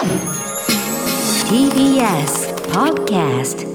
[0.00, 0.08] TBS
[2.72, 3.68] Podcast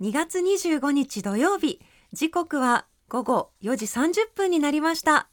[0.00, 1.78] 2月25日土曜日。
[2.14, 5.28] 時刻は午後4時30分になりました。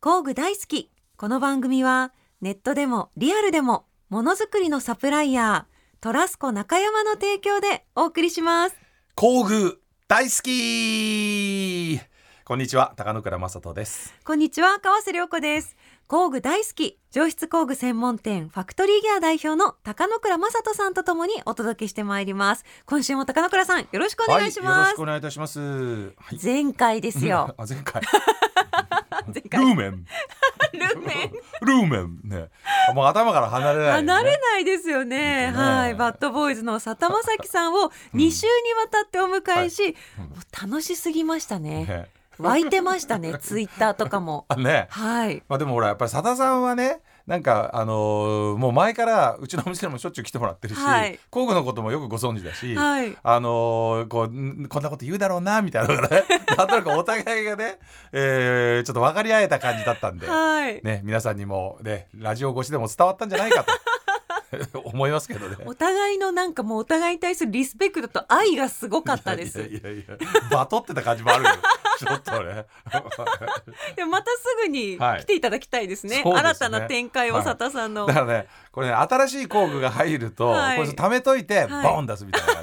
[0.00, 0.90] 工具大好き。
[1.18, 8.76] この番組はネットでもリアルでもものづくりのサプライヤートラスコ中山の提供でお送りします。
[9.14, 9.78] 工具
[10.08, 12.00] 大好き。
[12.46, 12.94] こんにちは。
[12.96, 14.14] 高野倉正人です。
[14.24, 14.78] こんにちは。
[14.80, 15.76] 川瀬良子です
[16.06, 22.64] 工具大好き上質工具専門店ファクトリーギア代表の高野倉正人さんとともにお届けしてまいります。
[22.84, 27.54] 今週も高野倉さんよろしくお願いしはい、よろます、しくお願いいたします、はい、前回ですよ。
[27.56, 28.02] あ前回。
[29.32, 29.64] 前回。
[29.64, 30.04] ルーメン。
[30.74, 31.32] ルーメン。
[31.62, 32.20] ルーメン。
[32.24, 32.50] ね。
[32.94, 35.50] もう頭から離れない、ね、離れないですよね。
[35.50, 35.52] ね。
[35.56, 40.70] はい、バッドボーイズの佐田正樹さんを2週にわたってお迎えし、うん。
[40.70, 41.86] 楽しすぎましたね。
[41.86, 44.46] ね湧いてましたね、 ツイッターとかも。
[44.48, 45.42] あねはい。
[45.48, 53.16] まあでもほらやっぱり佐田さんはねなんかあのーもう前からうちのお店にもしょっちゅう来てもらってるし、はい工具のこともよくご存知だし、はい。
[53.22, 56.24] あのーこうんこんなこと言うだろうなみたいなのがね
[56.56, 57.78] なんとなくお互いがね、
[58.12, 60.80] えーちょっと分かり合えた感じだったんで、はい。
[60.84, 63.72] ね、皆さんにも、ね、ラジオ越しでも伝わったんじゃないかと
[64.84, 65.56] 思いますけどね。
[65.64, 69.60] お互いのなんかもうお互いに対するリスペクトと愛がすごかったです。
[69.60, 70.16] いやいやいや
[70.50, 71.50] バトってた感じもあるよ
[71.98, 72.66] ちょっとね。
[73.96, 76.20] でもまたすぐにはい来ていただきたいですね。
[76.22, 78.06] そうですね新たな展開をはい佐田さんの。
[78.06, 82.62] だからねこれね新しい工具が入ると、はいこれ貯めといて、はいボン出すみたいな感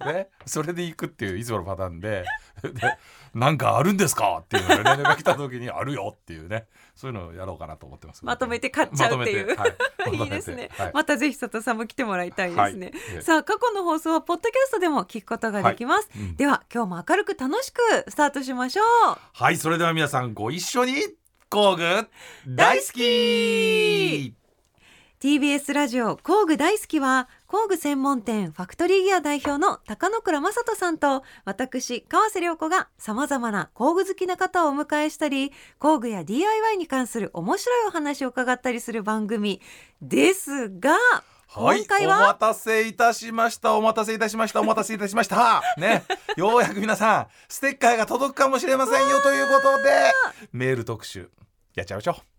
[0.00, 2.24] じで、ね、それでいくっていういつものパターンで
[2.62, 2.98] で
[3.34, 6.66] なんかあるんですかっていう連絡が来た時にあるよっていうね
[7.02, 9.56] そういうのをやろうかなと思ってますまとめて買っちゃうっていう。
[9.56, 9.74] はい。
[10.14, 10.90] いいですね、はい。
[10.94, 13.22] またぜひ佐田さんも来てもらいたいですね、はい。
[13.24, 16.26] さあ過去の放送はポッドキャストでも聞くことができます、はい。
[16.26, 16.36] うん。
[16.36, 19.18] では今日も明るく楽しくスタートしましょう。
[19.32, 20.94] はい、それでは皆さんご一緒に
[21.50, 21.82] 工具
[22.46, 24.41] 大好き
[25.22, 39.60] TBS ラジオ工具大好きは工具専門店ファクトリーギア代表の高野倉正人さんと私川瀬良子がさまざまな工具好きな方をお迎えしたり工具や DIY に関する面白いお話を伺ったりする番組
[40.00, 40.96] ですが
[41.46, 43.76] はい、今回はお待たせいたしました。
[43.76, 44.60] お待たせいたしました。
[44.60, 45.62] お待たせいたしました。
[45.78, 46.02] ね
[46.36, 50.12] ようやく皆さんステッカーが届くかもしれませんよということで
[50.50, 51.30] メール特集
[51.76, 52.31] やっちゃいましょう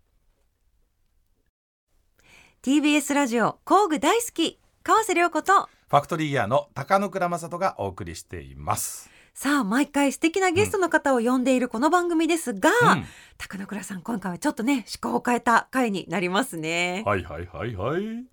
[2.64, 5.68] TBS ラジオ工具大好き川瀬良子と。
[5.90, 9.10] ファクトリーギアの高野倉正人がお送りしています。
[9.34, 13.04] さあ毎回素敵なゲストの方を呼んでいるこの番組ですが、うん。
[13.36, 18.24] 高野倉さん今回はちょっとね趣向を変えた回になりますね、はいはいはいはい。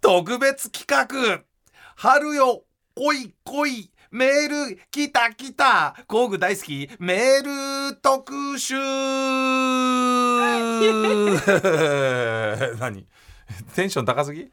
[0.00, 1.44] 特別企画。
[1.96, 2.64] 春よ
[2.94, 5.96] 来い来いメール来た来た。
[6.06, 6.88] 工具大好き。
[7.00, 8.76] メール特集。
[12.78, 13.04] 何？
[13.74, 14.42] テンション高すぎ？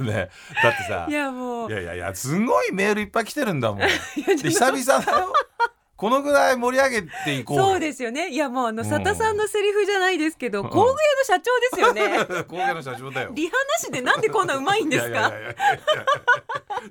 [0.00, 0.30] ね
[0.62, 1.06] だってさ。
[1.10, 1.70] いやもう。
[1.70, 3.86] いやいやいやすごいメールいっぱい来てるんだもん。
[4.16, 5.30] 久々だよ
[6.02, 7.56] このぐらい盛り上げていこう。
[7.58, 8.28] よそうですよね。
[8.30, 8.88] いやもうあのうん。
[8.90, 10.68] 佐田さんのセリフじゃないですけど、うん。
[10.68, 12.42] 工具屋の社長ですよね。
[12.50, 13.30] 工芸の社長だよ。
[13.32, 15.32] リハなしでなんでこんなうまいんですか？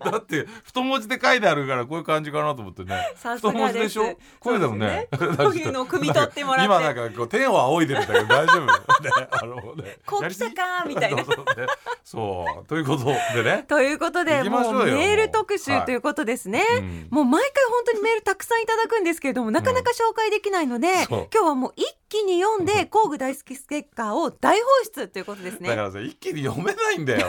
[0.09, 2.95] だって太文字で書いてあるからこういう感じかなと思ってね。
[3.17, 4.17] さす太文がで字ですしょ？
[4.39, 5.09] これでもね。
[5.19, 5.43] そうですね。
[5.43, 6.65] こういうのを汲み取ってもらって。
[6.67, 8.65] 今なんかこう天を仰いでるんだけど大丈夫。
[8.65, 9.97] ね あのね。
[10.05, 11.25] こう来たかみたいな。
[12.05, 12.65] そう。
[12.65, 13.03] ということ
[13.35, 13.65] でね。
[13.67, 15.85] ということでもうメール特集はい。
[15.85, 17.07] ということですね、うん。
[17.11, 21.27] もう毎回本当にメールたくさんいただくんですけれどもなかなか紹介できないので、そう。
[21.33, 25.69] 今日はもう一気に読んで工具大好きステッカーを大放出ということですね。
[25.69, 27.27] だからさ一気に読めないんだよ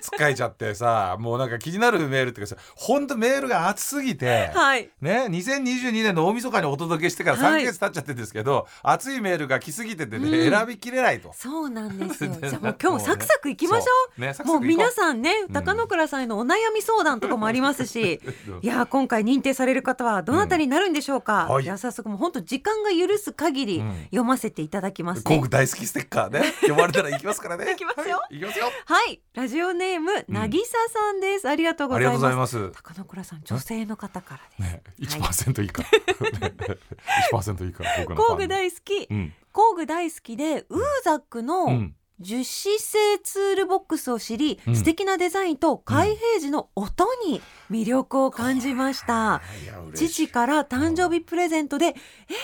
[0.00, 4.90] 使えちゃってさもうなんか気になるメールっていうかさほんとメールが熱すぎてはい。
[5.00, 7.64] ね、2022年の大晦日にお届けしてから3はい。
[7.64, 10.50] ヶ月経っちゃってるんですけど、熱いメールが来すぎててね、うん。
[10.50, 11.32] 選びきれないと。
[11.34, 12.34] そうなんですよ。
[12.40, 14.20] でじゃあもう今日もサクサクいきましょそう。
[14.20, 15.52] ね、もうクサクいこ皆さんねうん。
[15.52, 18.50] 高野倉さんへのお悩み相談とかもありますし う。
[18.56, 21.52] んいやー今回認定される方はどなたになるんでしょうか、うん。
[21.54, 21.78] はい。
[21.78, 24.02] 早速もう本当時間が許す限りうん。
[24.04, 27.66] 読ませていただきますね、工具大好きステッカーね、 呼ばれたら行きますからね。
[27.70, 28.16] 行きますよ。
[28.18, 28.38] はい。
[28.38, 28.70] 行きますよ。
[28.86, 29.20] はい。
[29.34, 32.70] ラジオネームなぎささんです、ありがとうございます。
[32.70, 35.82] 高野倉さん女性の方からです、ね、一パーセント以下。
[35.88, 37.84] 一パーセント以下。
[38.14, 44.76] 工具大好き、うん、工具大好きでウーザックのうん、樹脂製ツールボックスを知り、うん。
[44.76, 50.26] 素敵なデザインと開閉時の音に魅力を感じました、いや嬉しい。
[50.26, 51.94] 父から誕生日プレゼントで、えー、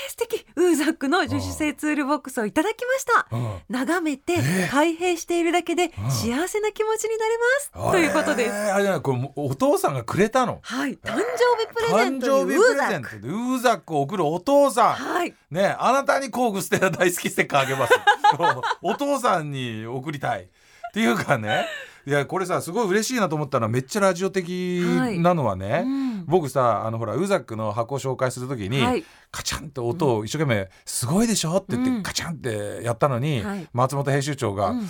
[0.09, 0.47] 素敵。
[0.57, 3.27] ウーザックの樹脂製ツールボックスをいただきました。
[3.33, 3.59] うん。
[3.69, 4.37] 眺めて
[4.71, 10.61] 開閉しているだけで幸せな気持ちになれます、ということです、えーあれこれお父さんがくれたの。
[10.63, 10.93] はい。
[10.99, 14.93] 誕生日プレゼン誕トにウーザックウーザックを送るお父さん。
[14.95, 15.35] はい。
[15.51, 17.95] ねあなたに工具ステラ大好きステッカーあげます
[18.83, 20.47] お父さんに送りたいっ
[20.93, 21.67] ていうかね。
[22.07, 24.83] いやこれさすごい嬉しいなと思ったのはめっちゃラジオ的
[25.21, 29.05] なのはね、うん僕さあのほらウーザックの箱を紹介するときに、はい。
[29.31, 32.03] カチャンと音を一生懸命「すごいでしょ?」って言って、うん。
[32.03, 33.69] カチャンってやったのに、はい。
[33.73, 34.89] 松本編集長が、うん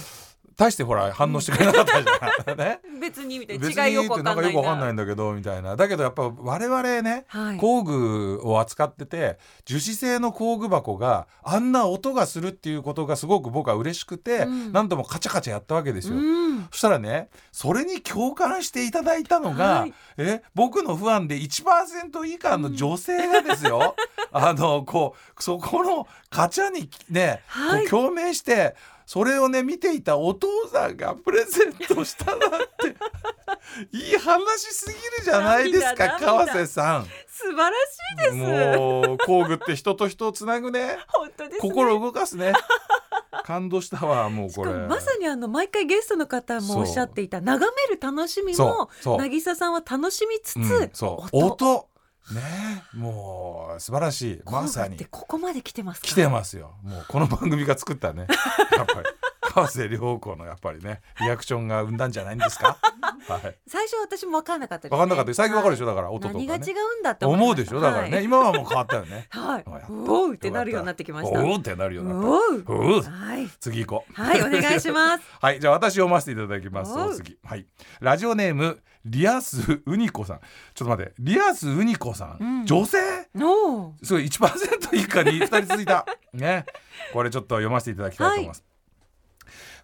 [0.57, 2.59] 大してほら反応してくれなかったじゃん。
[2.59, 5.77] ね 別にみたい別な違いよくわかかんないなよくわかんないんだけどみたいな。
[5.77, 7.57] だけどやっぱ我々ね、はい。
[7.57, 14.73] 工具を扱ってて樹脂製の工具箱があんな音がするっていうことがすごく僕は嬉しくて、うん。
[14.73, 16.17] 何度もカチャカチャやったわけですよ。
[16.17, 16.69] うん。
[16.71, 19.95] そしたらねそれに共感していただいたのが、はい。
[20.17, 23.97] え僕のファンで1%以下の女性がですよ、
[24.33, 27.87] あのこうそこのカチャにね、はい。
[27.87, 32.97] 共鳴してそれをね見ていたお父さんがプレゼントしたなんて。
[33.93, 36.53] いい話すぎるじゃないですか涙川涙。
[36.53, 37.05] 瀬さん。
[37.27, 38.37] 素晴らしいです。
[38.79, 40.99] もう工具って人と人をつなぐね。
[41.09, 41.59] 本当ですね。
[41.61, 42.53] 心動かすね。
[43.45, 44.73] 感動したわもうこれ。
[44.73, 51.89] まさにあの毎回ゲストの方もおっしゃっていた眺める楽しみも渚さんは楽しみつつ、うん、音
[52.33, 52.85] ね。
[52.95, 54.43] もう素晴らしい。
[54.47, 54.97] まさに。
[55.11, 56.07] ここまで来てますか？
[56.09, 56.75] 来てますよ。
[56.83, 58.27] もうこの番組が作ったね。
[58.77, 59.07] やっぱり。
[59.43, 62.77] 川瀬良子のやっぱりねリアクションが生んだんじゃないんですか？
[63.29, 63.57] はい。
[63.69, 65.33] 最初私も分かんなかったね、分かんなかった。
[65.35, 65.87] 最近分かるでしょ？
[65.87, 66.47] はいだから音とかね。
[66.47, 67.79] 何が違うんだって思うでしょ？
[67.81, 68.25] だからね、はい。
[68.25, 69.29] 今はもう変わったよね。
[69.31, 69.65] はい。
[69.91, 71.39] おうってなるようになってきました。
[71.45, 72.27] おうってなるようになった。
[72.29, 72.65] おう
[72.97, 73.49] おうはい。
[73.61, 74.13] 次行こう。
[74.21, 75.25] はいお願いします。
[75.41, 75.61] はい。
[75.61, 76.93] じゃあ私読ませていただきます。
[76.93, 77.39] お次。
[77.45, 77.67] はい。
[78.01, 80.41] ラジオネームリアスウニコさん。
[80.75, 81.15] ちょっと待って。
[81.19, 82.67] リアスウニコさん、うん。
[82.67, 82.99] 女性？
[84.03, 86.07] すごい1%以下に2人続いた。
[86.33, 86.65] ね。
[87.13, 88.65] これちょっと読ませていただきたいと思います、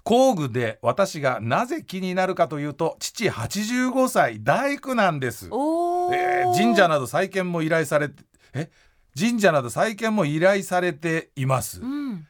[0.04, 8.24] 工具で私がなぜ気になるかというと父85歳大工なんです、えー神社など再建も依頼されて
[8.54, 8.70] え？
[9.18, 12.26] 神社など再建も依頼されています、うん。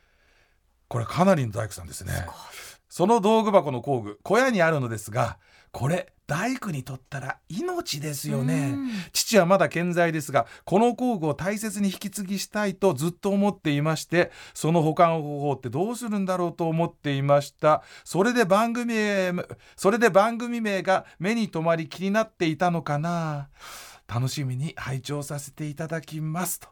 [0.88, 2.12] これかなりの大工さんですね
[2.90, 5.38] その道具箱の工具小屋にあるのですが
[5.72, 8.90] これ大工にとったら命ですよね、うん。
[9.12, 17.82] 父はまだ健在ですがこの工具を大切に引き継ぎしたいとずっと思っていましてその保管方法ってどうするんだろうと思っていました。
[18.04, 19.32] それで番組名
[19.76, 23.48] それで番組名が目に留まり気になっていたのかな。
[24.12, 26.68] 楽しみに拝聴させていただきますと。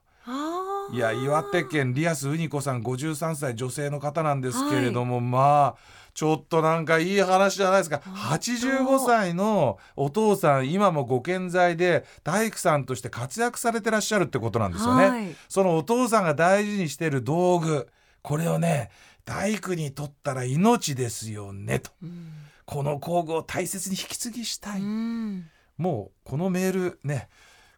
[0.93, 8.03] いや岩手県リアスウニコさん53歳女性の方なんですけれども、まあちょっとなんかいい話じゃないですか。
[8.05, 15.09] 本当85歳のお父さん今もご健在で大工さんとして活躍されてらっしゃるってことなんですよね。
[15.09, 15.37] はい。
[15.49, 17.87] そのお父さんが大事にしてる道具
[18.23, 18.91] これをね
[19.25, 21.93] 大工にとったら命ですよねと。
[22.03, 22.33] うん。
[22.65, 25.49] この工具を大切に引き継ぎしたい、うん。
[25.77, 27.29] もうこのメールね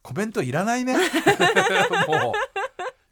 [0.01, 0.97] コメントいらないね。
[2.09, 2.60] もう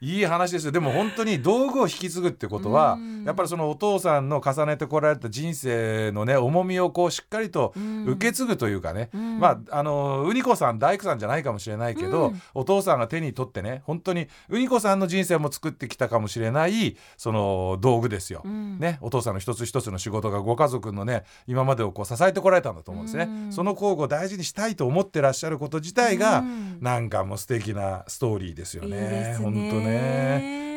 [0.00, 0.72] いい話ですよ。
[0.72, 3.24] でも本当に道具を引き継ぐってことはうん。
[3.24, 8.04] やっぱりそのお父さんの重ねてこられた人生のね重みをこうしっかりとうん。
[8.06, 9.38] 受け継ぐというかね、うん。
[9.40, 12.42] まああのウニコさん大工さんじゃないかもしれないけど、うん。
[12.54, 18.42] お父さんが手に取ってね本当にウニコさんの人生も作ってきたかもしれないその道具ですよ。
[18.44, 18.78] うん。
[18.78, 23.52] ね、お父さんの一つ一つの仕事がご家族のね今までをこう支えてこられたんだと思うんですね、うん。
[23.52, 26.78] その工具を大事にしたいと思ってらっしゃること自体が、うん。
[26.80, 28.88] なんかもう素敵なストーリーですよね。
[28.88, 29.36] いいね。
[29.42, 29.87] 本当ね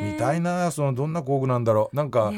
[0.01, 1.95] 見たいなそのどんな工具なんだろう。
[1.95, 2.31] なんか、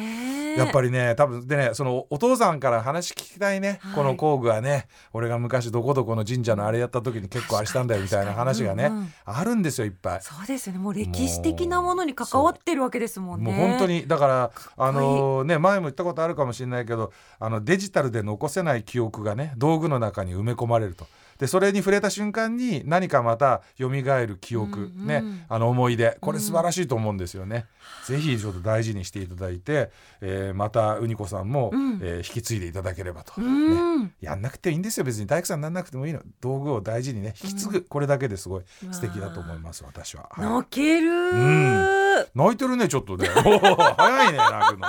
[0.57, 3.95] やっぱりね多分でねそのお父さんから話聞きたいね、はい。
[3.95, 10.21] この工具はね俺が昔どこどこの神社のあれやった時に結構あれしたんだよみたいな話がね、うんうんあるんですよいっぱい。
[10.21, 10.79] そうですよね。
[10.79, 13.51] もう歴史的なものに関わってるわけですもんね。
[13.51, 21.07] もう本当にだからあのね前も言ったことあるかもしれないけどあのデジタルで残せない記憶がね道具の中に埋め込まれると。
[21.39, 25.07] でそれに触れた瞬間に何かまた蘇る記憶、うんうん。
[25.07, 26.17] ねあの思い出。
[26.21, 27.65] これ素晴らしいと思うんですよね。
[28.05, 31.99] ぜひちょっと大事にしていただいて、えーまたウニコさんも、うん。
[32.01, 35.03] えー引き継いでいただければと、うね、んやんなくていいんですよ。
[35.05, 36.21] 別に大工さんになんなくてもいいの。
[36.41, 40.29] 道具を大事にね引き継ぐ、これだけですごい素敵だと思います私は。
[40.31, 40.45] はい。
[40.45, 43.27] 泣ける、ん泣いてるねちょっとね。
[43.33, 44.87] 早いね泣くの。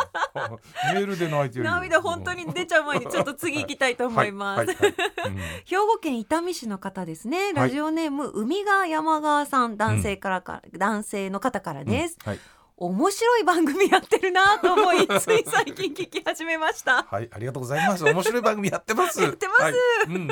[0.94, 1.70] メールで泣いてるよ。
[1.70, 4.94] 涙本当に出ちゃう前にちょっと次行きたいと思います、はいはいはい。
[5.28, 5.36] うん。
[5.64, 7.52] 兵庫県伊丹市の方ですね。
[7.52, 12.40] ラジオネーム、海川山川さん男性からか、男性の方からです、はい。
[12.76, 17.04] 面白い番組やってるなと思いつい最近聞き始めました。
[17.04, 18.04] はいありがとうございます。
[18.04, 19.20] 面白い番組やってます。
[19.22, 19.62] やってます。
[19.62, 19.74] はい。
[20.08, 20.28] うん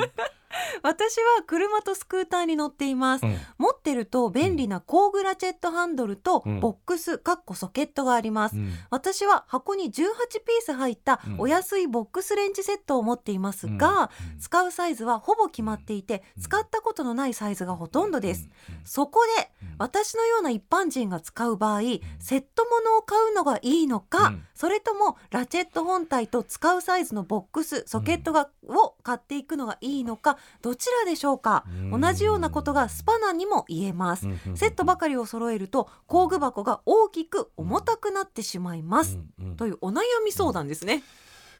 [0.83, 3.37] 私は車とスクーターに乗っています、うん。
[3.57, 6.59] 持ってると便利な工具ラチェットハンドルとうん。
[6.59, 8.71] ボックスかっこソケットがあります、うん。
[8.89, 10.11] 私は箱に18ピー
[10.65, 11.41] ス入ったうん。
[11.41, 14.39] お安いボックスレンジセットを持っていますが、うん。
[14.39, 16.43] 使うサイズはほぼ決まっていて、うん。
[16.43, 18.49] 使ったことのないサイズがほとんどです、
[18.85, 19.75] そこでうん。
[19.77, 21.81] 私のような一般人が使う場合、
[22.19, 24.43] セットものを買うのがいいのか、うん。
[24.53, 32.01] それともラチェット本体と使うサイズのボックスソケットが、を買っていくのがいいのかどちらでしょうか、うん。
[32.01, 39.19] 同じようなことがスパナにも言えます、セットばかりを揃えると工具箱が大きく重たくなってしまいます、
[39.57, 41.03] というお悩み相談ですね。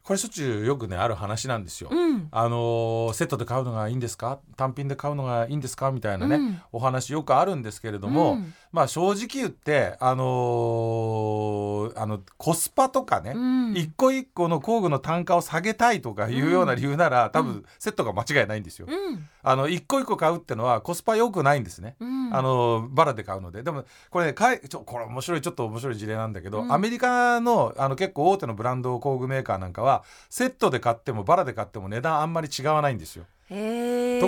[0.04, 1.88] これしょっちゅうよくねある話なんですよ。
[1.90, 4.38] うん、あのーセットで買うのがいいんですか？
[4.54, 5.92] 単品で買うのがいいんですか？
[5.92, 6.60] みたいなね、うん。
[6.72, 8.52] お話よくあるんですけれども、うん。
[8.70, 13.74] まあ正直言ってあのーあのコスパとかね、うん。
[13.74, 18.86] 一個一個の工具の単価を下げたいとかいうような理由なら、多う分セットが間違いないんですよ。
[18.90, 19.26] うん。
[19.42, 21.96] あの一個一個買うってのはコスパ良くないんですね。
[22.34, 22.38] うん。
[22.38, 23.62] あのバラで買うので。
[23.62, 26.72] でもこれねかいちょこれ面白いちょっと面白い事例なんだけど、うん。
[26.72, 33.24] アメリカのあの結構大手のブランド工具メーカーなんかはセットで買ってもバラで買っても値段あんまり違わないんですよ。
[33.48, 33.54] と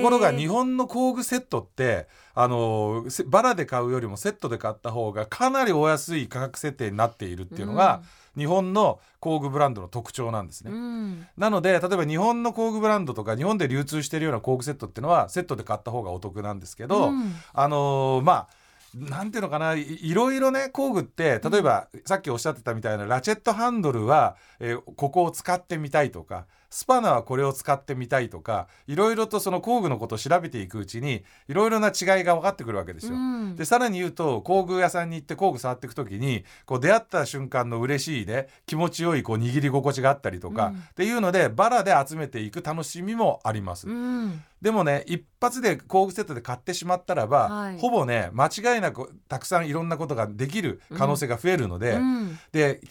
[0.01, 8.03] ころが日本の工具セットってあのせバラで買うよりもセットで買った方がかなりお安い価格設定になっているっていうのが、
[8.37, 10.71] 日本の工具ブランドの特徴なんですね。
[10.71, 11.27] うん。
[11.37, 17.35] なので例えば日本の工具ブランドとか日本で流通しているような工具セットっていうのはセットで買った方がお得なんですけど、うん。
[17.53, 18.49] あのーまあ
[18.95, 33.15] なんていうのかないいろいろね工具って例えば、さっきおっしゃってたみたいなラチェットハンドルは、えーここを使ってみたいとかスパナはこれを使ってみたいとかいろいろとその工具のことを調べていくうちにいろいろな違いが分かってくるわけですよ。
[33.15, 33.57] うん。
[33.57, 40.75] でさらに言うと工具屋さんに行って工具触っていく時にこう出会った瞬間の嬉しいね気持ちよいこう握り心地があったりとか、うん。
[40.75, 43.89] っていうのでバラで集めていく楽しみもあります。
[43.89, 44.43] うん。
[44.61, 47.79] でもね一発で工具セットで買ってしまったらば、はい。
[47.79, 52.39] ほぼね間違いなくたくさんいろんなことができる可能性が増えるので、うん。
[52.53, 52.83] で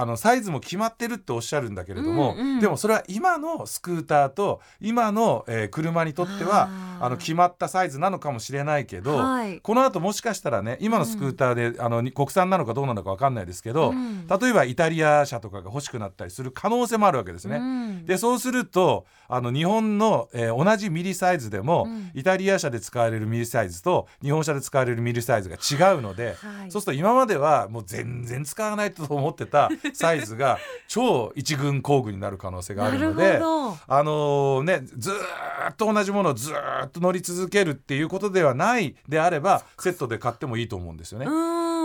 [0.00, 2.60] あのサイズも決まってるっておっしゃるんだけれども、うんうん。
[2.60, 6.68] でもそれは今のスクーターと今の、えー車にとっては
[7.00, 9.60] あの決まったサイズなのかもしれないけど、はい。
[9.60, 14.26] この後もしかしたらね今のスクーターで、あのに国産なのかどうなのか分かんないですけど、うん。
[14.28, 17.56] 例えばイタリア車とかが欲しくなったりする可能性もあるわけですね。
[17.56, 18.06] うん。
[18.06, 22.10] でそうするとあの日本の、えー同じミリサイズでも、うん。
[22.14, 26.70] イタリア車で使われるミリサイズと日本車で使われるミリサイズが違うので、はい。
[26.70, 30.58] そうすると今まではもう全然使わないと思ってた サイズが
[30.88, 41.26] 超一軍工具になる可能性があるのなであのーねずーっと同じものをずーっと乗り続けるっていうことではないであればセットで買ってもいいと思うんですよね。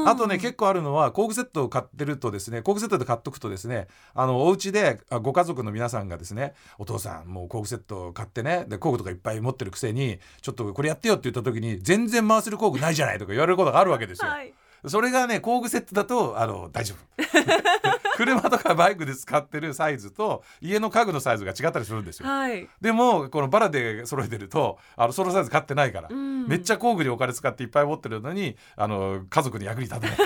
[0.04, 14.30] うんあとね結構あるのは工具セットを買ってるとですね工具セットで買っとくとですねあのお家であご家族の皆さんがですねお父さんもう工具セット買ってねで工具とかいっぱい持ってるくせにちょっとこれやってよって言った時に全然回せる工具ないじゃないとか言われることがあるわけですよ。
[14.30, 14.54] はい
[14.88, 17.24] それがね工具セットだとあの大丈夫
[18.18, 22.28] 車とかバイクで使ってるサイズと家の家具のサイズが違ったりするんですよ。
[22.28, 30.18] はいでもこのバラで揃えてるとあのそのサイズ買ってないから、うんめっちゃ工具にお金使っていっぱい持ってるのにあの家族に役に立てない。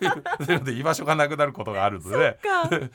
[0.46, 2.38] なので居場所がなくなることがあるので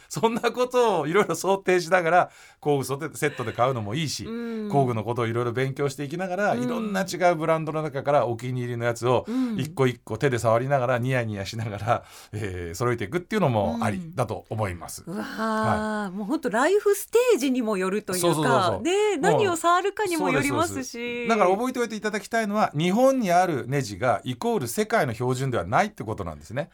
[0.09, 4.69] そ んなことをいろいろ想定しながら工具セットで買うのもいいし、うん。
[4.69, 6.63] 工具のことをいろいろ勉強していきながら、うん。
[6.63, 9.59] いろんな違うブランドの中からお気に入りのやつをうん。
[9.59, 15.03] 一個一個手で触りながらニヤニヤしながら、えー揃えていくっていうのもありだと思います。
[15.05, 21.27] うわー、もう本当ライフステージにもよるというかね何を触るかにもよりますし。
[21.27, 26.69] だから覚えておいていただきたいのは日本にあるネジがイコール世界の標準ではないってことなんですね。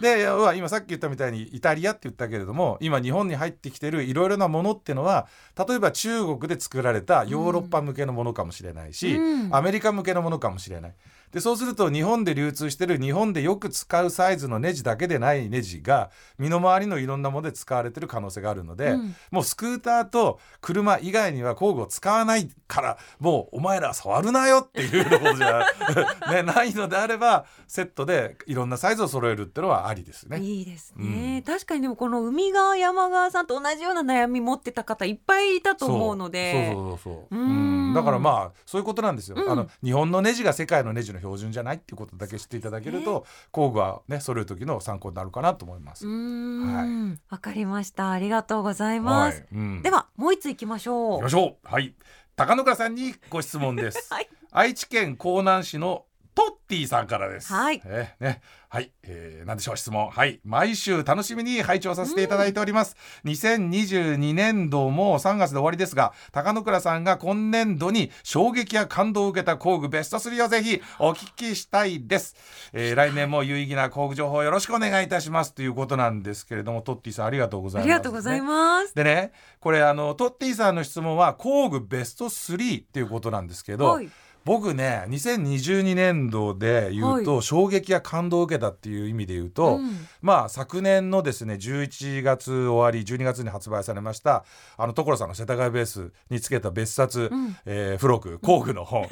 [0.00, 5.28] で要は今さっき言ったみたいにイタリアって言ったけれども今日本に入ってきてるいろいろなものっていうのは
[5.68, 10.94] 例えば中国で作られたヨーロッパ向けのものかもしれないし、うんアメリカ向けのものかもしれない。
[11.34, 19.16] でそうすると日本で流通してる日本でよく使うサイズのネジだけでないネジが身の回りのいろんなもので使われてる可能性があるので、うん。
[19.32, 25.66] もうスクーターと車以外には工具を使わないからもうお前ら触るなよっていうことじゃ、
[26.30, 30.38] ね、ないのであればセットでいろんなサイズを揃えるっていうのはありですね。
[30.38, 31.52] いいですね、うん。
[31.52, 36.72] 確かにでもこの海側山側さんと同じような悩み持ってた方いっぱいいたと思うので。
[36.72, 37.36] そうそうそうそう。
[37.36, 39.50] ううんんだからまあそういうことなんですよ、うん。
[39.50, 47.20] あの日本のネジが世界のネジの標準じゃないっていうことだけ知っていただけると、工具はね揃える時の参考になるかなと思います、うーん。
[47.30, 48.10] わ、かりました。
[48.10, 49.32] ありがとうございまはい。
[49.32, 49.82] す、うん。
[49.82, 51.10] ではもう一つ行きましょう。
[51.12, 51.68] 行きましょう。
[51.68, 51.94] はい。
[52.36, 54.28] 高野倉さんにご質問です、 はい。
[54.50, 57.52] 愛知県江南市のトッティさんからです。
[57.52, 60.10] はいえーね、はい、えー、なんでしょう質問。
[60.10, 62.96] はい、毎週楽しみに拝聴させていただいております。
[63.24, 72.34] 2022年度も3月で終わりですが、高野倉さんが今年度に衝撃や感動を受けた工具ベスト3をぜひお聞きしたいです。
[72.72, 78.94] えー、来年も有意義な工具情報よろしくお願いいたしますということなんですけれども、トッティさんありがとうござあいます、りがとうございます。
[78.94, 84.10] でねこれあのトッティさんの質問は工具ベスト3っていうことなんですけど、はい
[84.44, 90.06] 僕ね2022年度で言うと、衝撃や感動を受けたっていう意味で言うと、うん。
[90.20, 94.44] まあ昨年のですね11月終わり12月に発売されました
[94.76, 97.56] あの所さんの世田谷ベースにつけた別冊、うん。
[97.64, 99.08] えー付録工具 の本。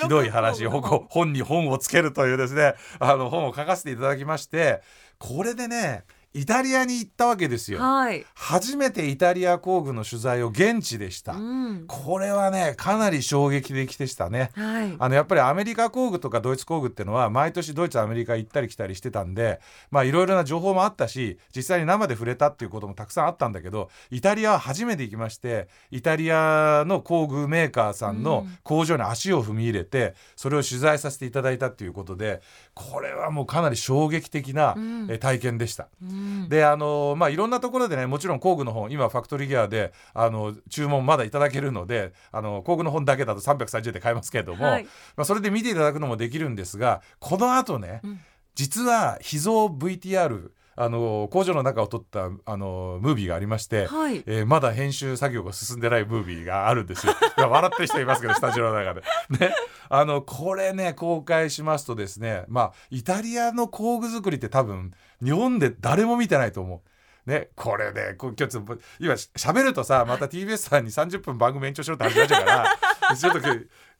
[0.00, 4.80] ひどい話本に本をつけるというですねあの本を書かせていただきまして
[5.18, 6.04] これでね
[6.38, 7.80] イタリアに行ったわけですよ。
[7.80, 8.24] はい。
[8.34, 14.96] 初めてイタリア工具の取材を現地でした、うんこれはねかなり衝撃的でしたねはい。
[14.98, 32.40] あのやっぱりアメリカ工具とかドイツ工具っていうのは毎年ドイツアメリカ行ったり来たりしてたんでまあいろいろな情報もあったし実際に生で触れたっていうこともたくさんあったんだけどイタリアは初めて行きましてイタリアの工具メーカーさんの工場に足を踏み入れてそれを取材させていただいたっていうことで
[32.78, 35.10] これはもうかなり衝撃的なうん。
[35.10, 35.88] え体験でした。
[36.00, 36.48] うん。
[36.48, 44.84] であのまあいろんなところでねもちろん工具の本今ファクトリーギアであの注文まだいただけるのであの工具の本だけだと330円で買えますけれども、はい。
[45.16, 48.20] まあ、それで見ていただくのもできるんですがこの後ね、うん。
[48.54, 54.22] 実は秘蔵 VTR あの工場の中を撮ったあのムービーがありまして、はい。
[54.26, 57.14] えーまだ編集作業が進んでないムービーがあるんですよ。
[57.36, 59.02] 笑ってる人いますけどスタジオの中で。
[59.40, 59.54] ね、
[59.88, 64.92] あのこれね公開しますとですねまあイタリアの工具作りって多分
[65.22, 66.88] 日本で誰も見てないと思う。
[67.28, 72.78] ね、これね今日ちょっと今しゃべるとさまた TBS さんに30分番組延長しろって話になっちゃうから
[73.16, 73.40] ちょっと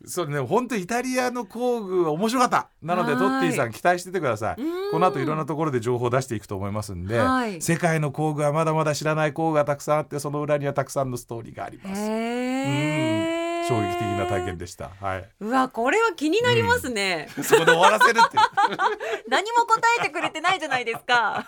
[0.04, 2.68] そうね本当イタリアの工具面白かった。
[2.82, 3.20] なのではい。
[3.20, 4.62] トッティさん期待しててください。
[4.62, 4.90] うん。
[4.92, 7.60] この後いろんなところで情報を出していくと思いますんで、はい。
[7.60, 12.00] 世界の工具はまだまだ知らない工具がたくさんあってその裏にはたくさんのストーリーがあります。
[12.00, 13.38] へー。
[13.68, 14.90] 衝撃的な体験でした。
[15.00, 15.28] はい。
[15.40, 18.38] うわこれは気になりますね、そこで終わらせるって
[19.28, 21.44] 何も答えてくれてないじゃないですか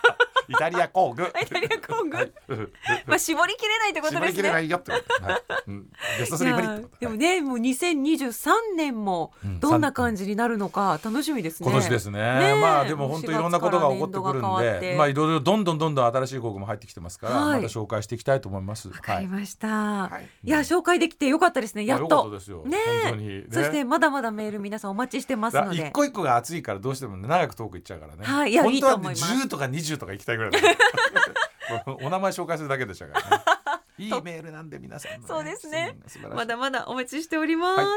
[0.51, 1.23] イタリア工具。
[1.41, 2.35] イタリア工具？
[3.07, 4.43] まあ絞りきれないってこと絞りですね。
[4.43, 5.25] きれないよってこと。
[5.25, 5.43] はい。
[5.69, 5.87] うん
[6.19, 6.97] ベストい3無理やってこと。
[6.99, 9.61] でもねもう2023年もうん。
[9.61, 11.69] どんな感じになるのか楽しみですね。
[11.71, 12.19] 今年ですね。
[12.19, 12.61] ねえ。
[12.61, 14.79] まあでも本当いろんなことが起こってくる4月から年度が変わって。
[14.79, 17.63] んでまあいろいろどんどんどんどん新しい工具も入ってきてますから、はい。
[17.63, 18.89] また紹介していきたいと思います。
[18.89, 20.49] わかりました、はい。
[20.49, 21.87] い、や紹介できてよかったですね。
[21.87, 22.31] やっと。
[22.31, 22.65] ですよ。
[22.65, 23.03] ねえ。
[23.03, 23.29] 本当に。
[23.29, 23.45] ね。
[23.53, 25.89] そしてまだまだメール皆さんお待ちしてますので。
[25.89, 27.29] 一個一個が熱いからどうしてもね。
[27.29, 28.25] 長くトークいっちゃうからね。
[28.25, 29.25] はいいや本当はいいと思います。
[29.33, 30.77] 10とか20とか行きたいぐらい。
[32.03, 33.45] お名前紹介するだけでしたからね。
[33.99, 35.99] いいメールなんで皆さんの、そうですね。
[36.35, 37.89] まだまだお待ちしております、はい。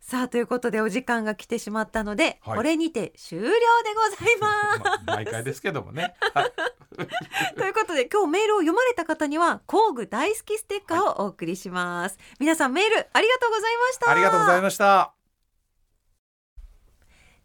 [0.00, 2.56] さあということでお時間が来てしまったので、はい。
[2.56, 4.80] これにて終了でございます。
[5.06, 6.14] まあ毎回ですけどもね。
[6.34, 6.52] はい。
[7.56, 14.10] ということで今日メールを読まれた方には工具大好きステッカーをお送りします、皆さんメールありがとうございました。
[14.10, 15.12] ありがとうございました。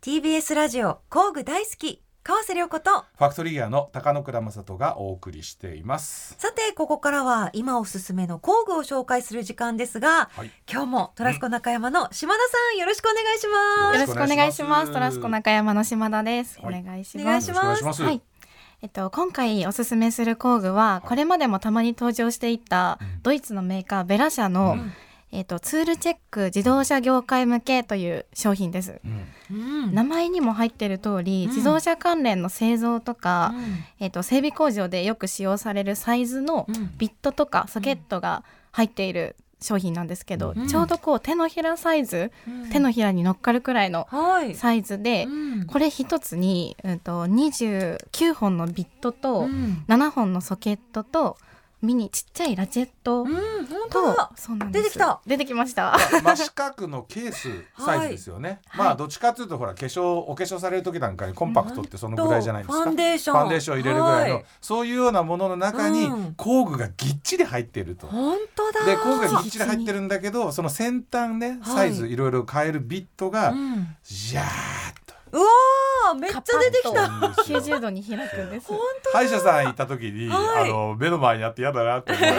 [0.01, 6.33] TBS ラジオ工具大好き川瀬良子とファクトリーギアの高野倉正人がお送りしています。
[6.39, 10.49] さてここからは今おすすめの工具を紹介する時間ですがはい。
[10.67, 14.91] 今日もトラスコ中山の島田さんよろしくお願いしますよろしくお願いします。
[14.91, 16.57] トラスコ中山の島田です。
[16.63, 17.43] おはい願いしお願ます。
[17.43, 18.03] いしますよろしくお願いします。
[18.05, 18.21] はい。
[18.81, 24.93] えっと今回おすすめする工具は、いこれまでもたまに登場していたうんドイツのメーカーベラ社の、うん
[25.35, 29.01] えっとツールチェック自動車業界向けという商品です。
[29.51, 29.57] うん。
[29.57, 31.49] うん名前にも入っている通り、うん。
[31.49, 33.63] 自動車関連の製造とか、うん。
[33.99, 36.91] えっと整備工場でよく使用されるサイズのうん。
[36.97, 40.67] ビットとかソケットが入っている商品なんですけど、うん。
[40.67, 42.69] ちょうどこう手のひらサイズ、うん。
[42.69, 44.55] 手のひらに乗っかるくらいのはい。
[44.55, 45.29] サイズで、う
[45.63, 45.65] ん。
[45.65, 49.83] これ一つに、うん、と29本のビットとうん。
[49.89, 51.37] 7本のソケットと
[51.81, 53.23] ミニちっちゃいラチェット。
[53.23, 54.83] うん本当そうなんです。
[54.83, 55.21] 出てきた。
[55.25, 55.97] 出てきました。
[56.23, 58.61] 真四角のケースサイズですよね。
[58.67, 58.85] はい。
[58.85, 62.83] まあどっちかというとほら化粧お化粧される時なんかにコンパクトってそのぐらいじゃないですか。
[62.83, 63.35] ファンデーション。
[63.35, 66.33] ファンデーションを入れるぐらいの、はそういうようなものの中にうん。
[66.35, 68.07] 工具がぎっちり入っていると。
[68.07, 68.85] 本当だ。
[68.85, 71.75] で工具がぎっちり入ってるんだけどその先端ねはい。
[71.75, 73.95] サイズいろいろ変えるビットがうん。
[74.03, 74.45] ジャーッ
[75.04, 75.04] と。
[75.35, 77.09] うわーめっちゃ出てきた。
[77.09, 78.67] カパッと90度に開くんです。
[78.67, 78.79] 本
[79.11, 80.69] 歯医者さん行った時に、はい。
[80.69, 82.33] あの目の前にあって嫌だなって思うイメ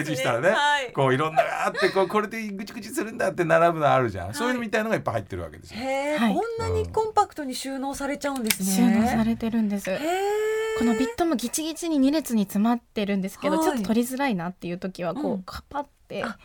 [0.00, 0.92] ージしたらね、はい。
[0.92, 5.80] こういろんなあってこうこれでぐちぐちするんだって並ぶのあるじゃん、そういうのみたいのがいっぱい入ってるわけですよ。
[5.80, 6.34] へえ、はい。
[6.34, 8.66] こんなにコンパクトに収納されちゃうんですね。
[8.70, 9.90] 収納されてるんです。
[9.90, 9.98] へえ。
[10.78, 13.64] このビットもギチギチに2列に詰まってるんですけど、はい。
[13.64, 15.42] ちょっと取りづらいなっていう時はこう、うん。
[15.42, 16.36] カパってあ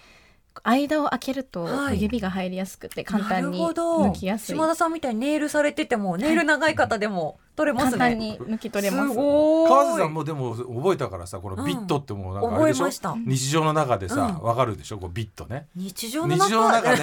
[0.64, 2.02] 間を開けるとはい。
[2.02, 7.92] 指が入りやすくて簡単に抜きやすい、島田さんみたいにネイルされててもネイル長い方でも取れますね。
[7.92, 9.10] 簡単に抜き取れます。
[9.10, 9.70] すごい。
[9.70, 13.16] 川瀬さんもでも覚えたからさこのビットってもうなんかあれでしょ、覚えました。
[13.26, 14.48] 日常の中でさうん。
[14.48, 14.98] わかるでしょ？
[14.98, 15.68] こうビットね。
[15.76, 16.46] 日常の中。
[16.46, 17.02] 日常の中で。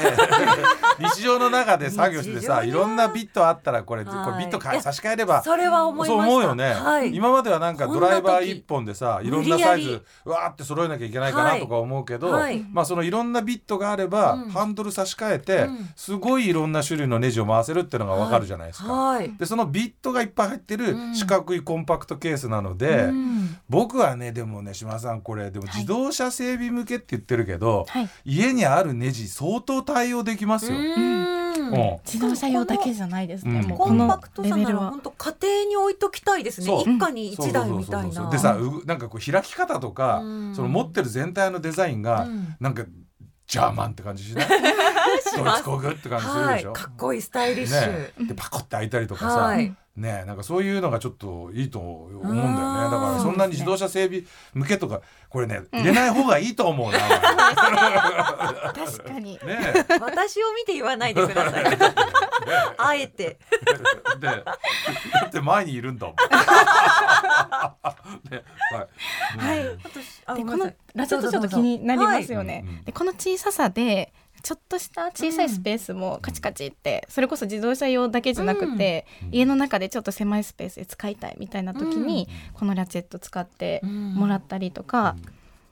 [0.99, 4.39] 日常の中で作業してさいろんなビットあったらこれこはい。
[4.41, 5.43] れビットか差し替えれば。
[5.43, 6.33] それは思いそうました。
[6.33, 12.43] 思うよね、はい、今まではなんかドライバー一本でさいろんなサイズわーって揃えなきゃいけないかなとか思うけど、はい。
[12.43, 14.51] はいまあそのいろんなビットがあれば、うん。
[14.51, 15.91] ハンドル差し替えて、うん。
[15.97, 18.93] すごいいろんな種類のネジを回せるっていうのがわかるじゃないですか。
[18.93, 19.33] はい。
[19.39, 21.15] でそのビットがいっぱい入ってるうん。
[21.15, 23.57] 四角いコンパクトケースなので、うん。
[23.69, 25.77] 僕はねでもね島田さんこれでもはい。
[25.77, 28.09] 自動車整備向けって言ってるけど、はい。
[28.25, 30.79] 家にあるネジ相当対応できますよ。
[30.79, 31.43] うん。
[31.55, 31.99] うん。
[32.05, 33.77] 自動車用だけじゃないですね、うん。
[33.77, 36.67] コンパクトさなら本当家庭に置いときたいですね。
[36.81, 38.31] 一家に一台みたいな。
[38.31, 40.55] でさうなんかこう開き方とか、うん。
[40.55, 42.57] その持ってる全体のデザインが、うん。
[42.61, 42.85] なんか
[43.47, 44.49] ジャーマンって感じしない？
[45.37, 46.83] ドイツ工具って感じするでしょ、はい。
[46.83, 52.41] かっこいいスタイリッシュ、ね、でパコって開いたりとかさ、はいねなんかそういうのがちょっといいと思うんだよね。
[52.41, 52.47] だ
[52.91, 54.25] からそんなに自動車整備
[54.55, 57.21] 向けとかこれね入れない方がいいと思うな、確
[59.05, 59.39] かに。
[59.45, 59.87] ね。
[60.01, 61.65] 私を見て言わないでください。
[62.79, 63.39] あえて。
[64.19, 64.59] でだ
[65.27, 66.17] って前にいるんだもん。
[68.31, 68.45] ね。
[69.39, 69.59] はい。
[69.59, 70.37] はい。
[70.37, 79.29] でこのラチェットちょっと気になりますよね、でこの小ささでちょっとした小さいスペースもカチカチって、それこそ自動車用だけじゃなくて、うん。
[79.33, 85.17] 家の中でちょっと狭いスペースで使いたいみたいな時に、このラチェット使ってもらったりとか、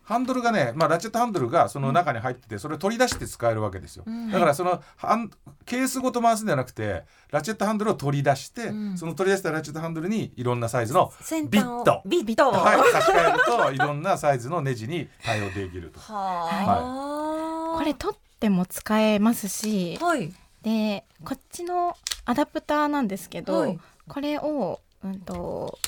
[0.02, 4.28] ハンドルがね、まあ、ラチェットハンドルがその中に入っててそれを取り出して使えるわけですよ、うん。
[4.28, 5.30] だからそのハン
[5.64, 8.98] ケースごと回すんじゃなくてラチェットハンドルを取り出して、うん。
[8.98, 12.02] その取り出したラチェットハンドルにいろんなサイズの先ビット。
[12.06, 12.50] ビット。
[12.50, 16.00] はい、差し替えるといろんなサイズのネジに対応できると。
[16.00, 17.78] はあ。
[17.78, 23.78] これ取っても使えますしはいでこっちのアダプターなんですけど、はい。
[24.08, 25.78] これを、うん、と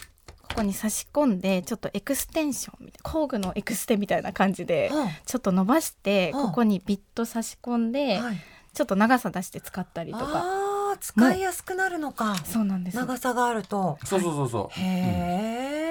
[0.49, 6.43] ここに差し込んでちょっとエクステンションみたいな工具のエクステみたいな感じではちょっと伸ばしてはあ。
[6.47, 8.37] ここにビット差し込んあではい。
[8.75, 10.63] ちょっと長さ出して使ったりとか。
[11.01, 12.37] 使いやすくなるのか。
[12.45, 13.99] そうなんです長さがあると。
[14.05, 14.81] そうそうそうそう。
[14.81, 15.82] へえ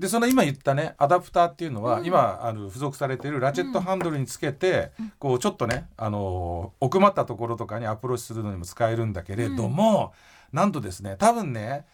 [0.00, 2.06] でその今言ったねアダプターっていうのは、うん。
[2.06, 10.14] 今あの付属されているラチェットハンドルにつけて、こうちょっとね、あのー奥まったところとかにアプローチするのにも使えるんだけれども、
[10.52, 11.84] なんとですね多分ね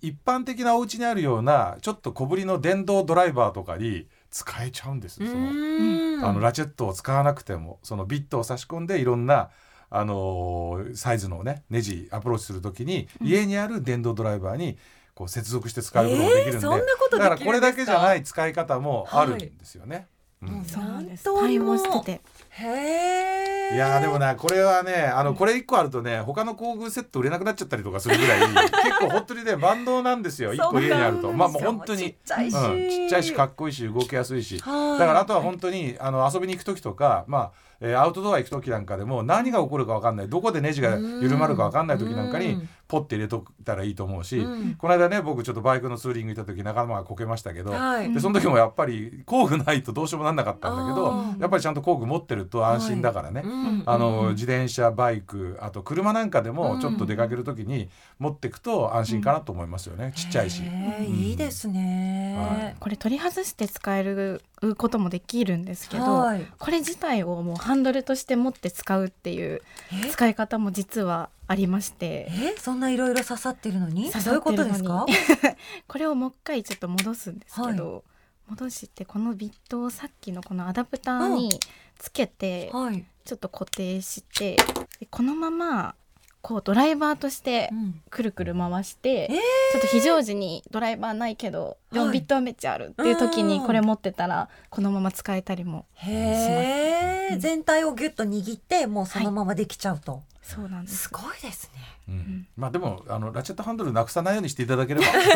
[0.00, 9.50] 一般的なお家にあるようなちょっと小ぶりの電動ドライバーとかに使えちゃうんですそのあのラチェットを使わなくてもそのビットを差し込んでいろんな
[9.90, 14.78] あのーサイズのねネジアプローチするときに、家にある電動ドライバーに
[15.14, 20.08] こう接続して使うこともできるんで、だからこれだけじゃない使い方もあるんですよね。
[20.08, 20.14] うん
[20.48, 20.64] うん。
[20.64, 21.26] そうなんです。
[21.26, 21.34] なん。
[21.36, 22.20] ともしてて。
[22.50, 28.40] へえいやーでもねこれはねあのこれ1個あるとね他の工具セット売れなくなっちゃったりとかするぐらい
[28.84, 30.52] 結構本当にね万能なんですよ。
[30.52, 31.32] 1個家にあると。
[31.32, 34.58] まあもう本当にちっちゃいし、うん、ちっちゃいしかっこいいし動きやすいし。
[34.58, 34.98] はい。
[34.98, 40.28] だからあとは本当にあの遊びに行く時とかまあえーアウトドア行く時なんかでも何が起こるか分かんない。
[40.28, 44.74] どこでネジが緩まるか分かんない時なんかにうんポッて入れといたらいいと思うし、うん。
[44.74, 48.12] この間ね僕ちょっとバイクのツーリング行った時仲間がこけましたけど、はい。
[48.12, 53.82] でその時もやっぱり工具ないとどうしようもなんなかったんだけどやっぱりちゃんと工具持ってると安心だからね、うん。
[53.84, 56.56] あのうん自転車バイクあと車なんかでうん。
[56.56, 57.88] もちょっと出かける時に
[58.20, 60.62] 持っていくと安心かなと思いますよね、ちっちゃいし。
[61.08, 64.40] いいですね、これ取り外して使える
[64.76, 66.46] こともできるんですけど、はい。
[66.58, 70.10] これ自体をもうハンドルとして持って使うっていうえ？
[70.10, 72.28] 使い方も実はありまして。
[72.30, 74.10] えそんないろいろ刺さってるのに？
[74.10, 75.06] 刺どういうことですか？
[75.86, 78.02] これをもう一回ちょっと戻すんですけど、は
[78.48, 81.58] 戻してこのビットをさっきのこのアダプターに
[81.98, 84.56] つけてはい、ちょっと固定して
[85.00, 85.94] でこのまま
[86.42, 88.02] こうドライバーとしてうん。
[88.10, 89.30] くるくる回して、えー。
[89.72, 92.14] ちょっと非常時にドライバーないけどでもはい。
[92.14, 93.66] ビットはめっちゃあるっていう時にうん。
[93.66, 97.40] これ持ってたらこのまま使えたりもへえ、うん。
[97.40, 101.04] 全体をギュッと握ってもうそのままできちゃうと、そうなんです。
[101.04, 101.80] すごいですね。
[102.06, 102.46] うん。
[102.56, 105.06] まあでもあのラチェットハンドルなくさないようにしていただければ。
[105.06, 105.32] そうです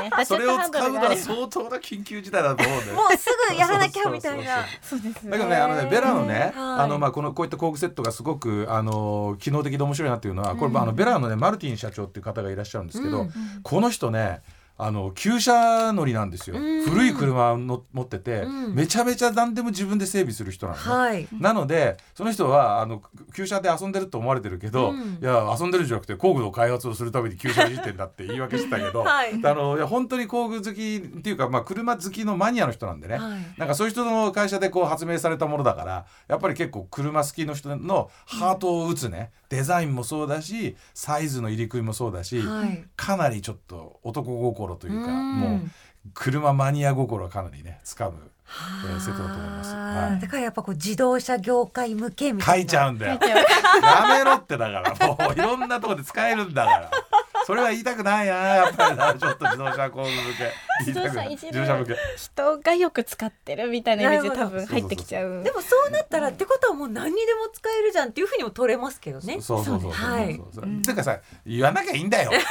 [0.00, 0.10] ね。
[0.10, 2.92] ラチそれをェットハンド使うのは相当な緊急事態だと思うんで。
[2.92, 4.64] もうすぐやらなきゃみたいな。
[4.80, 6.52] そうですだけどね、あのね、ベラのね、はい。
[6.54, 10.72] あの、まあ、この、こういった工具セットがすごく、あの、機能的で面白いなっていうのは、これ、うん。
[10.72, 13.22] まああの、ベラのね、マルティン社長っていう方がいらっしゃるんですけど。
[13.22, 13.32] うん。
[13.62, 14.40] この人ね、
[14.76, 16.56] あの旧車乗りなんですよ。
[16.56, 16.84] うん。
[16.84, 18.74] 古い車の持ってて、うん。
[18.74, 21.28] めちゃめちゃ何でも自分で整備する人なのね、はい。
[21.38, 23.00] なのでその人はあの
[23.36, 25.18] 旧車で遊んでると思われてるけど、うん。
[25.22, 29.40] いや遊んでるんじゃなくて工具の開発をするために旧車いじってんだって言い訳してたけど、 はい。
[29.44, 33.54] あのいや本当に工具好きっていうか、まあ、車好きのマニアの人なんでね、はい。
[33.56, 42.84] なんかそういう人の会社でこう発明されたものだからやっぱり結構車好きの人のハートを打つね、デザインもそうだしサイズの入り食いもそうだし、はい。
[42.96, 45.38] かなりちょっと男心というかうん。
[45.38, 45.60] もう
[46.12, 48.18] 車マニア心はかなりね掴む
[48.86, 49.74] えーセットだと思います。
[49.74, 50.18] ははい。
[50.18, 52.62] いだからやっぱこう自動車業界向けみたいな。
[52.62, 53.18] 書いちゃうんだよ。
[53.22, 55.06] やめろってだから。
[55.08, 56.90] もういろんなとこで使えるんだから
[57.46, 58.32] それは言いたくないな。
[58.32, 59.14] やっぱりな。
[59.14, 60.52] ちょっと自動車工具向け。
[60.86, 61.02] 自動
[61.64, 61.96] 車向け。
[62.16, 65.42] 人がよく使ってるみたいなイメージで多分入ってきちゃう。
[65.42, 69.40] でもそうなったらってことはもう何にでも使えるじゃんっていうふうにも取れますけどね。
[69.40, 70.10] そうそうそうそうそう。
[70.10, 70.40] はい。
[70.52, 72.30] そううかさ言わなきゃいいんだよ。
[72.30, 72.36] 工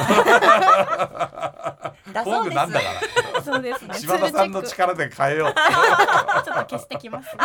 [2.14, 2.50] だそうです。
[2.50, 2.86] 具なんだか
[3.34, 3.42] ら。
[3.44, 3.94] そうですね。
[3.96, 5.54] 柴田さんの力で変えよう。
[5.54, 5.60] ク
[6.46, 7.30] ちょっと消してきます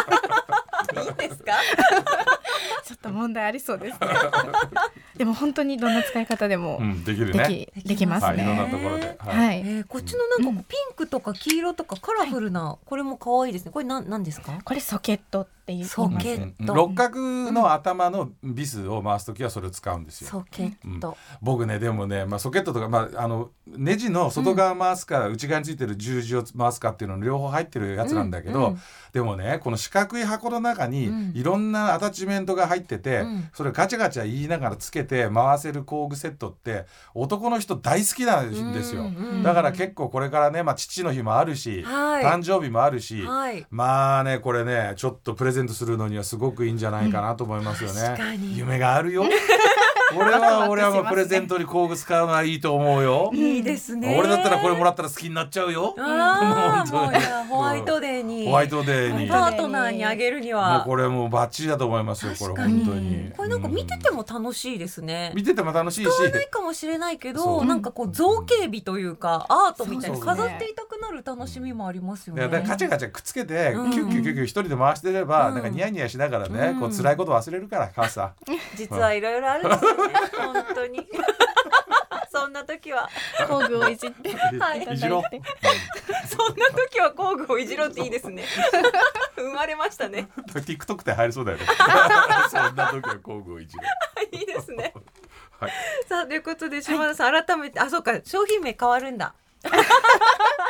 [0.95, 1.53] いいんですか？
[2.85, 4.09] ちょっと問題ありそうですね。
[5.17, 9.17] でも本当にどんな使い方でもうんできるでねき、できますはいいろんなねところで。
[9.19, 9.59] ははい。
[9.61, 13.73] い、えーこっちのなんかピンクとか黄色とかカラフルなこれも可愛いですね。
[13.73, 14.53] これなんなんですか？
[14.65, 15.87] これソケットっていう。
[15.87, 16.73] ソケット。
[16.73, 16.77] うん。
[16.77, 17.21] 六角
[17.53, 20.31] の頭のビスを回すときはそれを使うんですよ。
[20.31, 21.17] ソケット。
[21.43, 28.67] 僕ねでもね、まあ、ソケットとか、まあ、あのネジの外側回すか、内側についてる十字を回すかっていうの両方入ってるやつなんだけど、うん。
[28.67, 28.81] うん。
[29.13, 39.11] でもねこの四角い箱の中にうんいろんなアタッチメントが入ってて、うんそれガチャガチャ言いながらつけて回せる工具セットって男の人大好きなんですよ。
[39.43, 48.39] だから結構これからね、まあ、父の日もあるし、はい誕生日もあるし、はいまあねこれねちょっとプレゼントするのにはすごくいいんじゃないかなと思いますよね。
[48.55, 49.25] 夢があるよ。
[50.15, 53.31] これは俺はもうプレゼントに工具使うのはいいと思うよ。
[53.33, 55.95] いいですね俺だったらこれもらったら好きになっちゃうよ。
[55.99, 59.29] ああホワイトデーにホワイトデーに。
[59.29, 62.33] パートナーにあげるにもうはこれもうバッチリだと思いますよ。
[62.39, 63.33] これ確かに本当に。
[63.35, 66.11] これなんか見ててもも楽しいですね見てても楽しいし。
[66.11, 72.43] 使わないかもしれないけどなんかこう造形美というかアートみたいに飾っていたくなる楽しみもありますよね。
[72.43, 73.91] いやだからガチャガチャくっつけて、うん。
[73.91, 75.55] キュッキュッキュッキュッ一人で回してれば、うん。
[75.55, 76.81] なんかニヤニヤしながらね、うん。
[76.81, 78.35] こう辛いこと忘れるから母さん。
[78.77, 81.09] 実はいろいろあるんですよね本当に。
[82.31, 83.09] そんな時は。
[83.49, 84.35] 工具をいじってい。
[84.35, 84.93] ただいて。
[84.93, 85.23] いじろう。
[86.27, 88.45] そんな時は工具をいじろうっていいですね。
[89.35, 90.29] 生まれましたね。
[90.53, 91.65] TikTok で入りそうだよね。
[92.51, 93.83] そんな時は工具をいじる。
[94.31, 94.93] いいですね。
[95.59, 95.73] はい。
[96.07, 99.35] さあということで島田さん、改めてあそうか商品名変わるんだ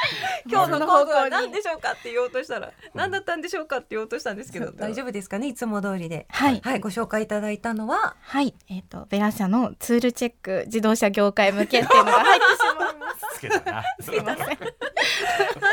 [0.51, 4.73] 今日の工具は何でしょうかって言おうとしたら何だったんでしょうかって言おうとしたんですけど。
[4.73, 5.49] 大丈夫ですかね？
[5.49, 6.27] いつも通りで。
[6.31, 6.61] はい。
[6.65, 8.17] はいご紹介いただいたのは？
[8.21, 8.55] はい。
[8.69, 13.19] えっ、とベラ社のツールチェック自動車業界向けっていうのが入ってしまいます。
[13.39, 13.85] つけたな。
[14.01, 14.47] すいません。
[14.47, 14.57] はい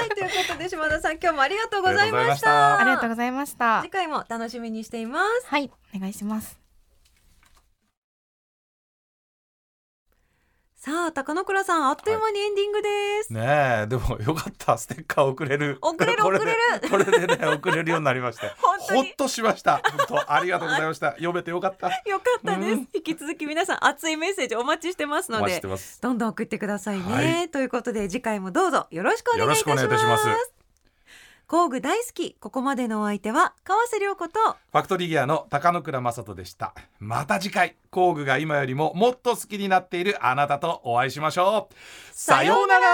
[0.09, 2.79] ということで島田さん今日もありがとうございましあた。
[2.79, 3.81] ありがとうございました。
[3.83, 5.47] 次回も楽しみにしています。
[5.47, 6.64] はいお願いします
[10.85, 12.89] さあ高野倉さんあっという間にエンディングで
[13.23, 13.41] す、ね
[13.85, 14.77] えでもよかった。
[14.77, 15.79] ステッカー送れる。
[15.81, 16.45] 送れる これで
[16.83, 18.51] 送 これでね送れるようになりまして。
[18.61, 19.01] 本当に。
[19.01, 19.81] ほっとしました。
[19.83, 21.13] 本当ありがとうございました。
[21.13, 21.87] 読めてよかった。
[21.87, 22.89] よかったです、うん。
[22.93, 25.99] 引き続き皆さん熱いメッセージお待ちしてますのでてます。
[25.99, 29.81] どんどん送ってくださいね、はということで次回もどうぞよろしくお願いいたします。
[29.81, 30.64] よろしくお願いいたします
[31.47, 32.34] 工具大好き。
[32.39, 36.73] ここまでのお相手は川瀬良子とファクトリーギアの高野倉正人でした。
[36.99, 41.75] また次回工具が今よりももっと好きになっているあなたとお会いしましょう。
[42.12, 42.86] さようなら。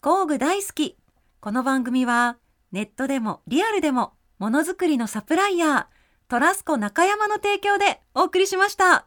[0.00, 0.96] 工具大好き。
[1.40, 2.38] この番組は
[2.72, 5.86] ネットでもリアルでもものづくりのサプライヤー
[6.28, 9.06] トラスコ中山の提供でお送りしました